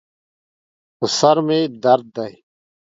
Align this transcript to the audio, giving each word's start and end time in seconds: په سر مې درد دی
په 0.97 1.05
سر 1.17 1.37
مې 1.47 1.59
درد 1.83 2.07
دی 2.15 2.33